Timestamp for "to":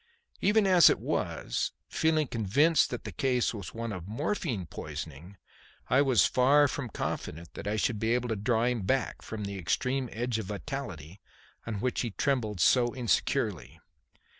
8.29-8.35